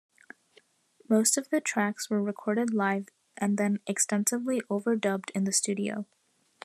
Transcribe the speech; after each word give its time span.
Most 1.07 1.37
of 1.37 1.51
the 1.51 1.61
tracks 1.61 2.09
were 2.09 2.23
recorded 2.23 2.73
live 2.73 3.09
and 3.37 3.59
then 3.59 3.81
extensively 3.85 4.59
overdubbed 4.61 5.29
in 5.35 5.43
the 5.43 5.53
studio. 5.53 6.07